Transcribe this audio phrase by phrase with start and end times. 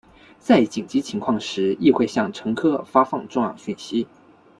[0.39, 4.07] 在紧急状况时亦会向乘客发放重要讯息。